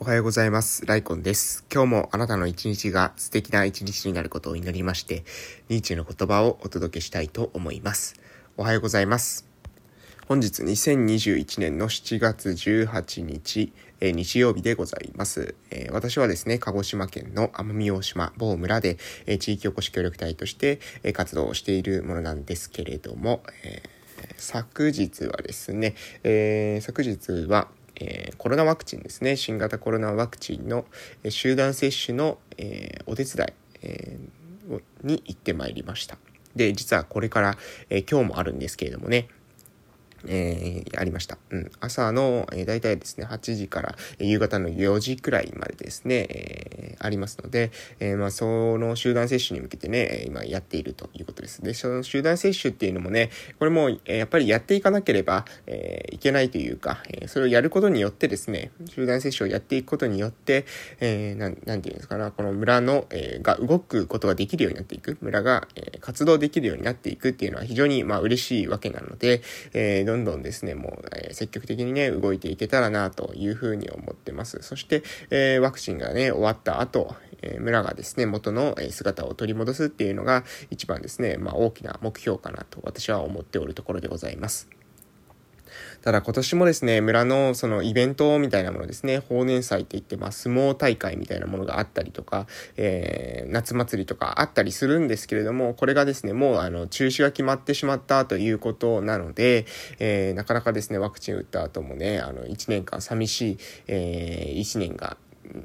[0.00, 0.84] おはようございます。
[0.86, 1.64] ライコンです。
[1.72, 5.24] 今日もあなたの一日が素敵な一日になることを祈りまして、
[5.68, 8.16] ニーチェの言葉をお届けしたいと思います。
[8.56, 9.46] おはようございます。
[10.26, 23.94] 本日2021年の7月18日、えー日曜日でございます、えー私はですね、鹿児島県の奄美大島某村で、えー地域おこし協力隊として、えー活動をしているものなんですけれども、えー
[24.38, 30.84] 昨日はですね、えー昨日は、えーコロナワクチンですね新型コロナワクチンの
[31.22, 36.16] え集団接種の、えーお手伝い、えーに行ってまいりました
[36.56, 37.58] で実はこれから、
[37.90, 39.28] え今日もあるんですけれどもね
[40.26, 41.36] えーありました。
[41.50, 41.70] うん。
[41.80, 51.62] 朝の、えー、大体ですね、8時から、えー夕方の4時くらいまでですね、えありますので、えーまあ、その集団接種に向けてね、今やっているということです。
[51.62, 60.64] で、その集団接種っていうのもね、これも、えやっぱりやっていかなければ、えいけないというか、えそれをやることによってですね、集団接種をやっていくことによって、
[61.00, 74.58] えー、ていうんですかな、この村の、えが動くことができるようになっていく、村が、え活動できるようになっていくっていうのは非常に、まあ、嬉しいわけなので、えーどんどんですね、もう、え積極的にね、動いていけたらなというふうに思ってます。
[74.62, 84.68] そして、えーワクチンがね、終わった後、とえー村がですね、元のえ姿を取り戻すっていうのが一番ですね、まあ、大きな目標かなと私は思っておるところでございます。
[86.02, 99.66] ただ今年もですね、村のそのイベントみたいなものですね、法年祭って言って、まあ相撲大会みたいなものがあったりとか、えー夏祭りとかあったりするんですけれども、これがですね、もうあの中止が決まってしまったということなので、
[99.98, 105.16] えーなかなかですね、ワクチン打った後もね、あの1年間寂しい、え1年が、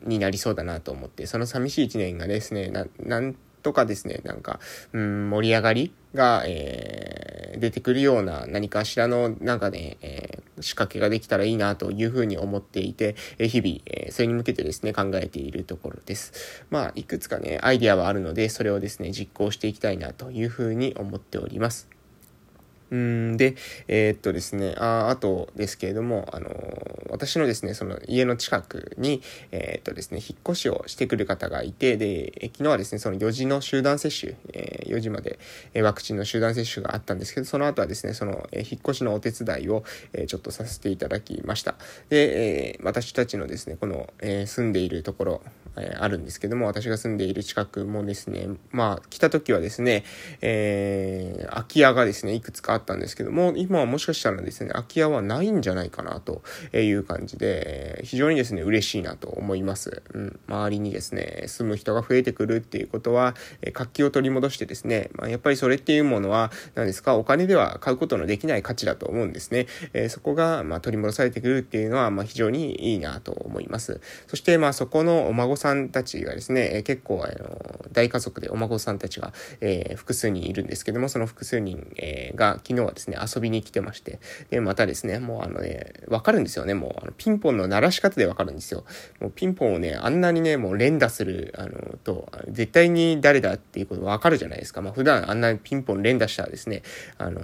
[0.03, 4.59] になりそうだなと思って、その寂しい1年がですね、ななんとかですね、なんか、
[4.93, 16.65] うん、盛り上がりが、えー出てくるような何かしらの、なんかね、えー仕掛けができたらいいなというふうに思っていて、え日々、えそれに向けてですね、考えているところです。
[16.69, 21.87] まあ、いくつかね、アイディアはあるので、それをですね、実行していきたいなというふうに思っております。
[22.91, 23.55] うんで、
[23.87, 35.39] えーっとですね、ああとですけれども、あのー私のですね、その家の近くに、えーっとですね、引っ越しをしてくる方がいて、で、昨日はですね、その4時の集団接種、え4時まで、
[35.73, 39.83] えワクチンの集団接種があったんですけど、その後はですね、その、え引っ越しのお手伝いを、
[40.13, 41.75] えちょっとさせていただきました。
[42.09, 45.41] で、え私たちのですね、この、え住んでいるところ、
[45.77, 50.03] えあるんですけども、私が住んでいる近くもですね、まあ、来た時はですね、
[50.41, 56.41] えき家がですね、いくつかあったんですけども、今はもしかしたらですね、空き家はないんじゃないかなと
[56.73, 60.01] いう感じで、非常にですね、嬉しいなと思います。
[60.13, 63.35] うん、周りにですね、住む人が増えてくるっていうことは、
[63.73, 69.67] 活気を取り戻してですね、まあ、やっぱりそれっていうものは、何ですか、お金では買うことのできない価値だと思うんですね。
[69.93, 74.01] えーそこが、ま、取り戻されてくるっていうのは、ま、非常にいいなと思います。
[74.27, 88.85] そして、まあ、そこのお孫さんたちがですね、結構、あの、大家族でお孫さんたちが、えー複数人いるんですけども、その複数人、えーが昨日はですね、遊びに来てまして、で、またですね、もうあのね、わかるんですよね、もう、あのピンポンの鳴らし方でわかるんですよ。
[89.19, 94.81] もうピンポンをね、あんなにね、もう連打する、あの、と、絶対に誰だっていうことわかるじゃないですか。
[94.81, 96.83] まあ、普段あんなにピンポン連打したらですね、
[97.17, 97.41] あの、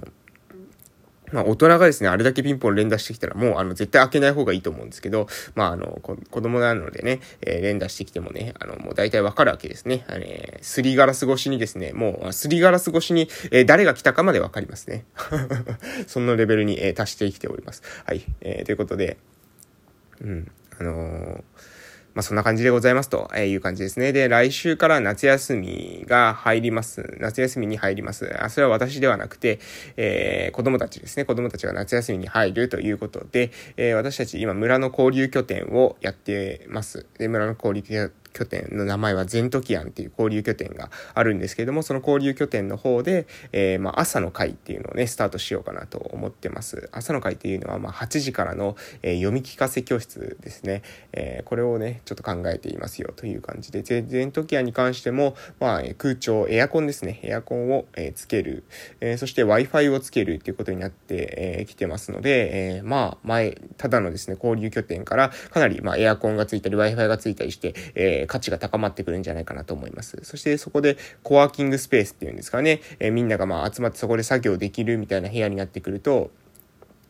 [1.32, 10.04] まあ、大人がですね、あれだけピンポン連打してきたら、もう、あの、絶対開けない方がいいと思うんですけど、まあ、あの、子供なのでね、えー連打してきてもね、あの、もう大体わかるわけですね。
[10.08, 15.04] あれ、すりガラス越しにですね、もう、すりガラス越しに、えー誰が来たかまでわかりますね。
[16.06, 17.82] そのレベルに、えー達してきております。
[18.04, 18.24] はい。
[18.40, 19.16] えーということで、
[20.20, 21.75] うん、あのー
[22.16, 24.10] まあ、そんな感じでございますという感じですね。
[24.10, 27.14] で、来週から夏休みが入ります。
[27.20, 28.34] 夏休みに入ります。
[28.42, 29.60] あそれは私ではなくて、
[29.98, 31.26] えー子供たちですね。
[31.26, 37.04] 子供たちが夏休みに入るということで、えー私たち今村の交流拠点をやってます。
[37.18, 46.90] で、村の交流拠点拠点の名前はゼントキアンっていう交流拠点があるんですけれども、その交流拠点の方で、えーまあ、朝の会っていうのをね、スタートしようかなと思ってます。
[46.92, 50.82] 朝の会っていうのは、まあ、8時からの、えー読み聞かせ教室ですね。
[51.12, 57.20] えーこれをね、ちょっと考えていますよという感じで、ゼゼントキアンに関しても、まあ、空調、エアコンですね。
[57.22, 58.64] エアコンを、えつける、
[59.00, 70.18] えそして Wi-Fi をつけるっていうことになって、えーきてますので、えまあ、前、ただのですね、交流拠点から、かなり、まあ、エアコンがついたり、Wi-Fi がついたりして、え価値が高まってくるんじゃないかなと思います。
[70.22, 76.30] そしてそこで、コワーキングスペースっていうんですかね、えみんながまあ集まってそこで作業できるみたいな部屋になってくると、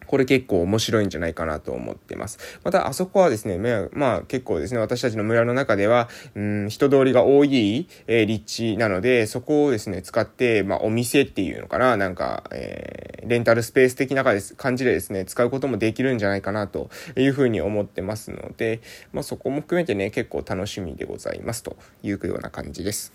[0.06, 2.38] これ結構面白いんじゃないかなと思ってます。
[2.64, 3.58] また、あそこはですね、
[3.92, 18.80] まあ結構ですね、私たちの村の中では、うん、人通りが多い、えー、立地なので、そこをですね、使って、まあお店っていうのかな、なんか、えー、レンタルスペース的な感じでですね、使うこともできるんじゃないかなというふうに思ってますので、
[19.12, 23.12] まあそこも含めてね、結構楽しみでございますというような感じです。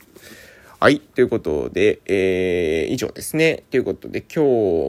[0.84, 1.00] はい。
[1.00, 3.66] ということで、えー、以上ですね。
[3.70, 4.44] ということで、今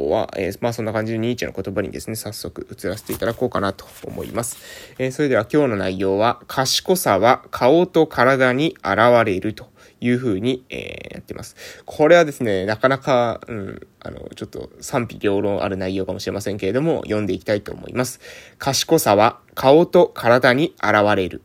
[0.09, 4.57] 日は、えー、まあそんな感じでニーチェの言葉にですね、早速移らせていただこうかなと思います。
[4.99, 9.69] えー、それでは今日の内容は、賢さは顔と体に現れると
[10.01, 11.57] いうふうに、えー、やってます。
[11.85, 18.19] これはですね、なかなか、うん、あの、ちょっと賛否両論ある内容かもしれませんけれども、読んでいきたいと思います。
[18.57, 21.43] 賢さは顔と体に現れる。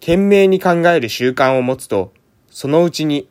[0.00, 2.14] 懸命に考える習慣を持つと、
[2.60, 3.28] そのうちに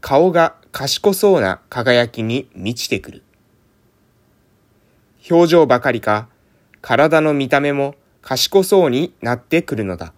[0.00, 3.22] 顔が賢そうな輝きに満ちてくる。
[5.28, 6.28] 表情ばかりか、
[6.80, 10.12] 体の見た目も賢そうになってくるのだ。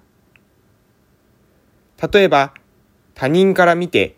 [2.13, 2.53] 例えば、
[3.15, 4.17] 他人から見て、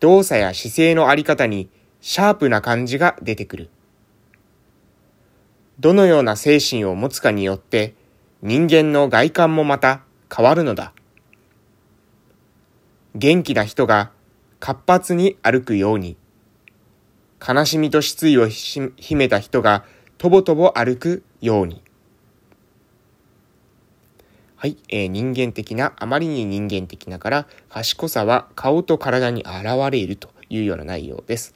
[0.00, 1.70] 動作や姿勢のあり方に
[2.02, 3.70] シャープな感じが出てくる。
[5.78, 7.94] どのような精神を持つかによって、
[8.42, 10.92] 人間の外観もまた変わるのだ。
[13.14, 14.12] 元気な人が
[14.60, 16.16] 活発に歩くように、
[17.46, 19.84] 悲しみと失意を秘めた人が
[20.18, 21.82] とぼとぼ歩くように。
[24.56, 31.54] はい、えー、人間的な、あまりに人間的なから、賢さは顔と体に現れるというような内容です。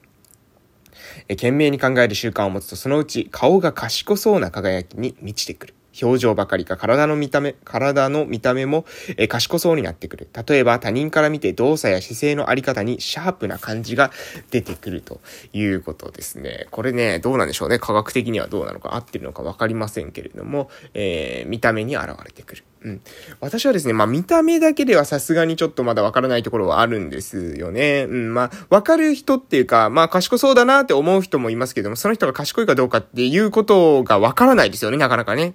[1.29, 5.75] えー、懸命に考える習慣を持つと、そのうち顔が賢そうな輝きに満ちてくる。
[6.03, 8.85] 表情ばかりか体の見た目、体の見た目も、
[9.17, 10.29] え賢そうになってくる。
[10.49, 14.11] 例えば他人から見て動作や姿勢のあり方にシャープな感じが
[14.51, 15.21] 出てくると
[15.53, 16.67] いうことですね。
[16.71, 17.79] これね、どうなんでしょうね。
[17.79, 22.65] 科学的にはどうなのか合ってるのかわかりませんけれども、えー、見た目に現れてくる。
[22.83, 23.01] うん。
[23.41, 28.07] 私はですね、まあ見た目だけではさすがにちょっとまだわからないところはあるんですよね。
[28.09, 35.55] うん、まあわかる人っていうか、まあ賢そうだなって思う人もいますけども、その人が賢いかどうかっていうことがわからないですよね、なかなかね。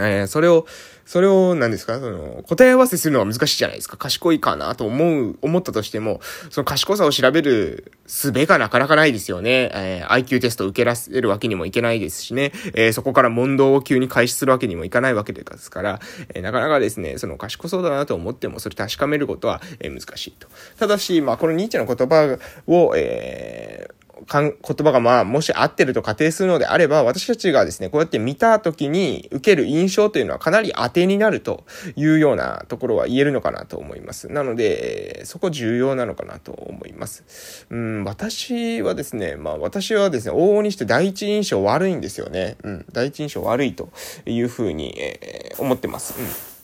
[0.00, 0.66] えー、それを、
[1.04, 1.98] それを、何ですか？
[2.00, 3.96] その、答え合わせするのは難しいじゃないですか。
[3.96, 9.70] 賢いかなと思う、思ったとしても、その賢さを調べる術がなかなかないですよね。
[9.72, 12.52] えー、IQ テストを受けらせるわけにもいけないですしね。
[12.74, 16.00] えー、そこから問答を急に開始するわけにもいかないわけですから、
[16.34, 20.46] えー、なかなかですね、その賢そうだなと思っても、それ確かめることは、え難しいと。
[20.78, 23.97] ただし、まあ、このニーチェの言葉を、えー、
[24.28, 31.64] かん、言葉がまあ、もし合ってると仮定するのであれば、私たちがですね、こうやって見た時に受ける印象というのはかなり当てになると
[31.96, 34.28] いうようなところは言えるのかなと思います。
[34.28, 37.66] なので、そこ重要なのかなと思います。
[37.70, 42.56] うん、私はですね、まあ私はですね、往々にして第一印象悪いんですよね。
[42.62, 43.90] うん、第一印象悪いと
[44.26, 46.14] いうふうに、えー、思ってます。
[46.18, 46.57] うん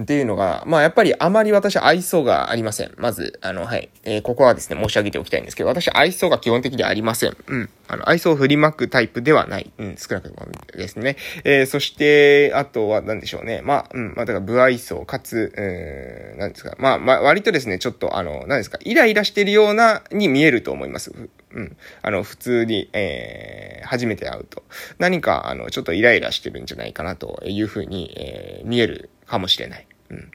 [0.00, 2.92] っていうのが、まあやっぱりあまり私愛想がありません。
[2.96, 3.88] まず、あの、はい。
[4.04, 7.36] えー、ここはですね、申し上げておきたいんですけど、私愛想が基本的にありません。
[7.46, 7.70] うん。
[7.88, 9.72] あの、愛想を振りまくタイプではない。
[9.78, 11.16] うん、少なくともですね。
[11.44, 13.62] えー、そして、あとは何でしょうね。
[13.62, 16.76] まあ、うん、まあだから不愛想、かつ、うん、何ですか。
[16.78, 21.12] まあ、まあ、割とですね、ちょっとあの、何ですか、イライラしてるような、に見えると思います。
[21.54, 21.76] うん。
[22.02, 24.62] あの、普通に、えー、初めて会うと。
[24.98, 29.86] 何か、あの、ちょっとイライラしてるんじゃないかなというふうに、えー、見えるかもしれない。
[30.10, 30.30] うん。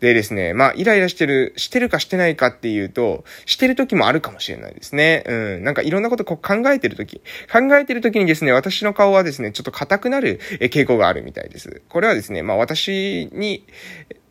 [0.00, 5.22] でですね、まあ、イライラしてる、してるかしてないかっていうと、してる時もあるかもしれないですね。
[5.26, 5.62] うん。
[5.64, 7.20] なんかいろんなことこう考えてる時、
[7.52, 11.82] 考えてる時にですね、私の顔はですね、ちょっと硬くなる傾向があるみたいです。
[11.88, 13.64] これはですね、まあ、私に、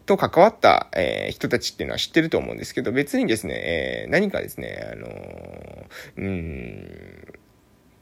[0.06, 7.11] と関わった、えー、人たちっていうのは知ってると思うんですけど、別にですね、えー、何かですね、あのー、うん、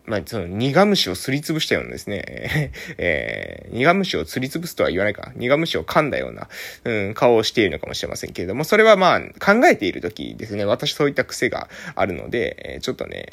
[0.10, 6.50] まあ、その、苦虫をすりつぶしたようなですね、 えー、苦虫をすりつぶすとは言わないか、苦虫を噛んだような、
[6.84, 13.28] うん、顔をしているのかもしれませんけれども、それはまあ、考えている時ですね、私そういった癖があるので、えちょっとね、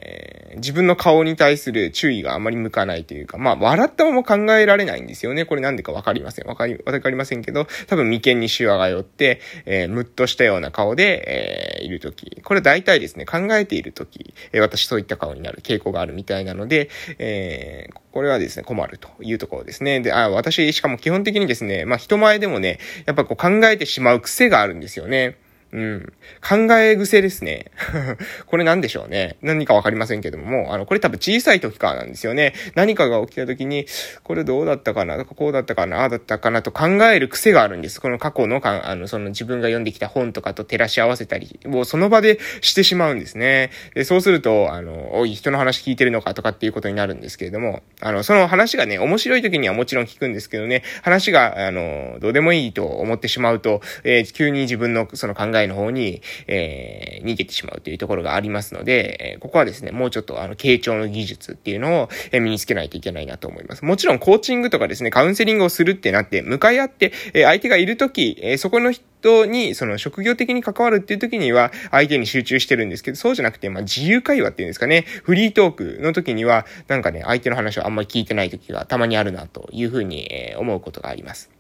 [0.57, 5.47] 自分の顔に対する注意があまり向かないというか、まあ、笑ったまま考えられないんですよね。
[5.47, 6.47] これなんでかわかりません。
[6.47, 12.43] わかり、わかりませんけど、多分眉間にシワが寄って、えー、むっとしたような顔で、えー、いる時。
[12.43, 20.01] これ大体ですね、考えている時、えー、私そういった顔になる傾向があるみたいなので、でえー、これはですね、困るというところですね。
[20.01, 25.37] で、あ、私、しかも基本的にですね、まあ人前でもね、やっぱこう考えてしまう癖があるんですよね。
[25.73, 26.13] うん。
[26.41, 27.67] 考え癖ですね。
[28.47, 29.37] これ何でしょうね。
[29.43, 32.55] 何かわかりませんけども、あの、これ多分小さい時からなんですよね。
[32.75, 33.87] 何かが起きた時に、
[34.23, 38.01] これどうだったかなこうだったかなああだったかなと考える癖があるんです。
[38.01, 43.71] この過去のか、あの、その自分が読んできた本とかと照らし合わせたり、もうその場でしてしまうんですね。
[43.95, 63.85] で、そうすると、あの、おい、人の話聞いてるのかとかっていうことになるんですけれども、あの、その話がね、面白い時にはもちろん聞くんですけどね、話が、あの、どうでもいいと思ってしまうと、えー、急に自分のその考えの方に、えー、逃げてしまうというところがありますので、えー、ここはですね、もうちょっとあの、傾聴の技術っていうのを、え身につけないといけないなと思います。
[63.85, 81.56] もちろんコーチングとかですね、カウンセリングをするってなって、向かい合って、え相手がいるとき、えそこの人に、その職業的に関わるっていう時には、相手に集中してるんですけど、そうじゃなくて、まあ、自由会話っていうんですかね、フリートークの時には、なんかね、相手の話をあんまり聞いてない時がたまにあるな、というふうに、え思うことがあります。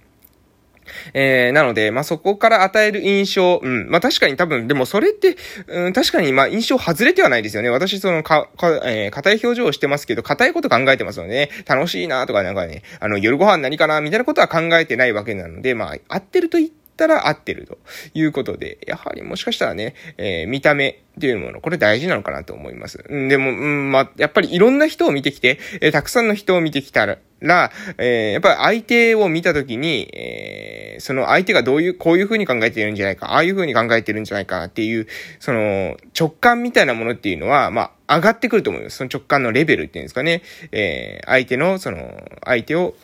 [1.15, 3.89] えー、なので、まあ、そこから与える印象、うん。
[3.89, 7.71] まあ、確かに多分、でもそれって、うん、確かに、ま、印象外れてはないですよね。
[7.71, 17.79] 私、その、か、か、えー、硬い表情をしてますけど、硬いこと考えてますので、ね、楽しいなとか、なんかね、あの、夜ご飯何かなみたいなことは考えてないわけなので、まあ、合ってると言ったら合ってると
[18.15, 23.05] いうことで、やはりもしかしたらね、えー、見た目っていうもの、これ大事なのかなと思います。
[23.09, 35.07] うん、でも、うん、まあ、やっぱりいろんな人を見てきて、えー、たくさんの人を見てきたら、ら、えー、やっぱり相手を見たときに、えー、その相手がどういう、こういう風に考えてるんじゃないか、ああいう風に考えてるんじゃないかっていう、
[35.39, 38.97] その直感みたいなものっていうのは、まあ、上がってくると思います。
[38.97, 40.43] その直感のレベルっていうんですかね。
[40.73, 42.95] えー、相手の、その、相手を、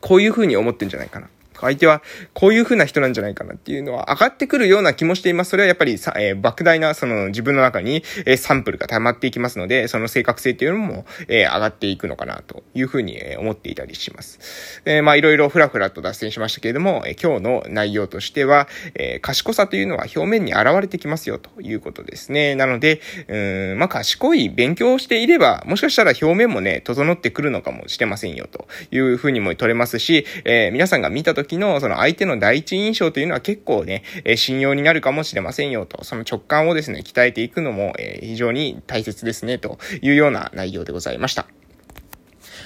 [0.00, 1.28] こういう風に思ってるんじゃないかな。
[1.60, 2.02] 相手は
[2.34, 5.50] こういう風な人なんじゃないかなっていうのは上がってくるような気もしています。
[5.50, 14.82] それはやっぱりさ、えー、莫大なその自分の中に、えー、サンプルが溜まっていきますので、その正確性っていうのも、えー、上がっていくのかなという風に、え思っていたりします。
[14.84, 22.54] えまあいろいろふらふらと脱線しましたけれども、え今日の内容としては、え賢さというのは表面に現れてきますよということですね。
[22.54, 41.46] なので、うん、まあ賢い勉強をしていれば、もしかしたら表面もね、整ってくるのかもしれませんよという風にも取れますし、え皆さんが見た時のその相手の第一印象というのは結構ね、え信用になるかもしれませんよと、その直感をですね、鍛えていくのも、え非常に大切ですね、というような内容でございました。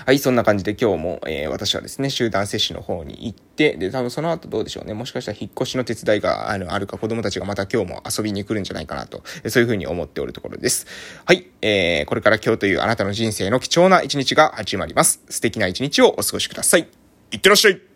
[0.06, 4.94] はい、そんな感じで今日も、えー、私はですね、集団接種の方に行って、で、多分その後どうでしょうね。
[4.94, 10.86] もしかしたら引っ越しの手伝いがあのあるか、子供たちがまた今日も遊びに来るんじゃないかなと、そういうふうに思っておるところです。
[11.26, 15.22] はい、えー、これから今日というあなたの人生の貴重な一日が始まります。
[15.28, 16.88] 素敵な一日をお過ごしください。
[17.30, 17.89] いってらっしゃい